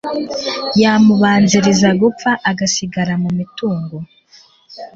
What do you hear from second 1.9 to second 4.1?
gupfa agasigara mu mitungo